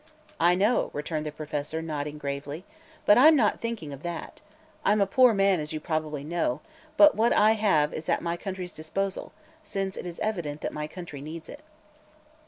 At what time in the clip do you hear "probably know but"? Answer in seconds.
5.79-7.13